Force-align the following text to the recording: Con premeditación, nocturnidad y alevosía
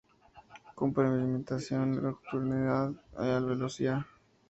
Con 0.73 0.95
premeditación, 0.95 2.01
nocturnidad 2.01 2.89
y 3.19 3.23
alevosía 3.29 4.07